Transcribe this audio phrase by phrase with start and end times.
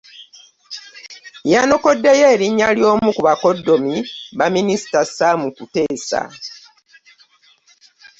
[1.51, 3.95] Yanokoddeyo erinnya ly'omu ku bakoddomi
[4.37, 6.21] ba minisita Sam Kuteesa